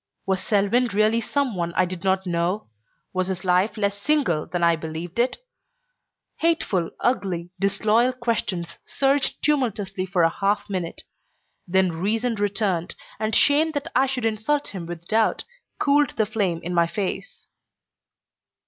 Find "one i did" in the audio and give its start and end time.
1.55-2.03